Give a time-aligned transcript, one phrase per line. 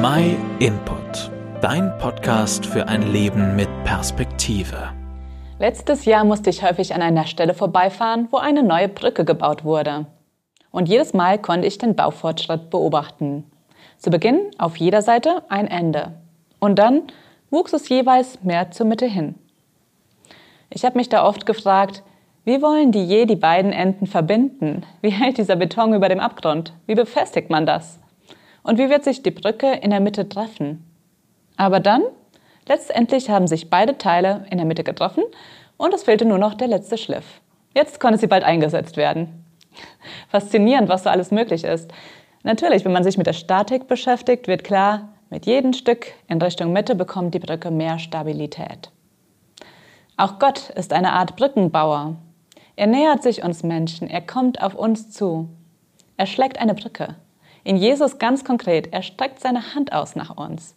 [0.00, 4.92] My Input, dein Podcast für ein Leben mit Perspektive.
[5.58, 10.06] Letztes Jahr musste ich häufig an einer Stelle vorbeifahren, wo eine neue Brücke gebaut wurde.
[10.70, 13.50] Und jedes Mal konnte ich den Baufortschritt beobachten.
[13.96, 16.12] Zu Beginn auf jeder Seite ein Ende.
[16.60, 17.02] Und dann
[17.50, 19.34] wuchs es jeweils mehr zur Mitte hin.
[20.70, 22.04] Ich habe mich da oft gefragt,
[22.44, 24.86] wie wollen die je die beiden Enden verbinden?
[25.00, 26.72] Wie hält dieser Beton über dem Abgrund?
[26.86, 27.98] Wie befestigt man das?
[28.68, 30.84] Und wie wird sich die Brücke in der Mitte treffen?
[31.56, 32.02] Aber dann,
[32.68, 35.24] letztendlich haben sich beide Teile in der Mitte getroffen
[35.78, 37.40] und es fehlte nur noch der letzte Schliff.
[37.74, 39.42] Jetzt konnte sie bald eingesetzt werden.
[40.28, 41.90] Faszinierend, was so alles möglich ist.
[42.42, 46.74] Natürlich, wenn man sich mit der Statik beschäftigt, wird klar, mit jedem Stück in Richtung
[46.74, 48.90] Mitte bekommt die Brücke mehr Stabilität.
[50.18, 52.16] Auch Gott ist eine Art Brückenbauer.
[52.76, 55.48] Er nähert sich uns Menschen, er kommt auf uns zu.
[56.18, 57.16] Er schlägt eine Brücke.
[57.64, 60.74] In Jesus ganz konkret, er streckt seine Hand aus nach uns.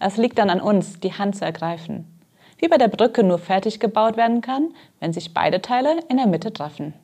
[0.00, 2.06] Es liegt dann an uns, die Hand zu ergreifen.
[2.58, 6.26] Wie bei der Brücke nur fertig gebaut werden kann, wenn sich beide Teile in der
[6.26, 6.94] Mitte treffen.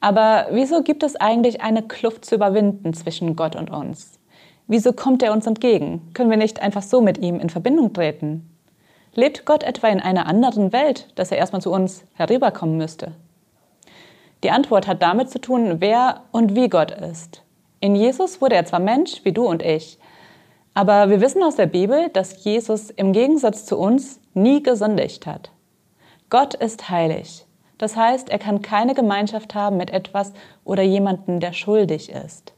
[0.00, 4.18] Aber wieso gibt es eigentlich eine Kluft zu überwinden zwischen Gott und uns?
[4.66, 6.10] Wieso kommt er uns entgegen?
[6.14, 8.50] Können wir nicht einfach so mit ihm in Verbindung treten?
[9.14, 13.12] Lebt Gott etwa in einer anderen Welt, dass er erstmal zu uns herüberkommen müsste?
[14.42, 17.42] Die Antwort hat damit zu tun, wer und wie Gott ist.
[17.84, 19.98] In Jesus wurde er zwar Mensch, wie du und ich,
[20.72, 25.50] aber wir wissen aus der Bibel, dass Jesus im Gegensatz zu uns nie gesündigt hat.
[26.30, 27.44] Gott ist heilig.
[27.76, 30.32] Das heißt, er kann keine Gemeinschaft haben mit etwas
[30.64, 32.54] oder jemanden, der schuldig ist.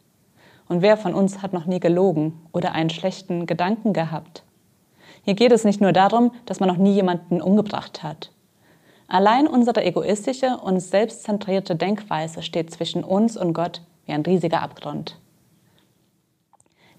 [0.68, 4.44] Und wer von uns hat noch nie gelogen oder einen schlechten Gedanken gehabt?
[5.24, 8.30] Hier geht es nicht nur darum, dass man noch nie jemanden umgebracht hat.
[9.08, 15.18] Allein unsere egoistische und selbstzentrierte Denkweise steht zwischen uns und Gott wie ein riesiger Abgrund.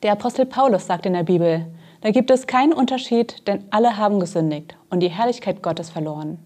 [0.04, 1.66] Der Apostel Paulus sagt in der Bibel,
[2.02, 6.38] da gibt es keinen Unterschied, denn alle haben gesündigt und die Herrlichkeit Gottes verloren.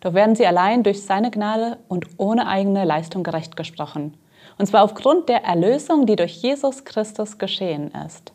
[0.00, 4.14] Doch werden sie allein durch seine Gnade und ohne eigene Leistung gerecht gesprochen.
[4.58, 8.34] Und zwar aufgrund der Erlösung, die durch Jesus Christus geschehen ist.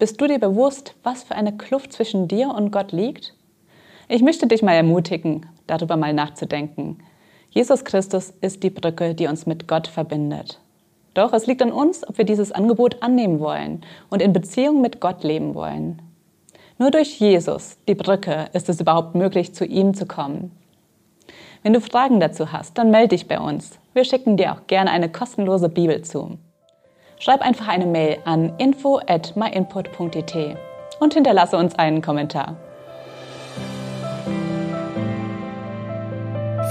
[0.00, 3.36] Bist du dir bewusst, was für eine Kluft zwischen dir und Gott liegt?
[4.08, 6.98] Ich möchte dich mal ermutigen, darüber mal nachzudenken.
[7.52, 10.58] Jesus Christus ist die Brücke, die uns mit Gott verbindet.
[11.12, 15.00] Doch es liegt an uns, ob wir dieses Angebot annehmen wollen und in Beziehung mit
[15.00, 16.00] Gott leben wollen.
[16.78, 20.50] Nur durch Jesus, die Brücke, ist es überhaupt möglich, zu ihm zu kommen.
[21.62, 23.78] Wenn du Fragen dazu hast, dann melde dich bei uns.
[23.92, 26.38] Wir schicken dir auch gerne eine kostenlose Bibel zu.
[27.18, 30.56] Schreib einfach eine Mail an info at myinput.it
[31.00, 32.56] und hinterlasse uns einen Kommentar.